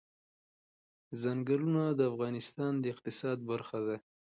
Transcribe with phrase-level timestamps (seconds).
[1.21, 3.97] ځنګلونه د افغانستان د اقتصاد برخه ده.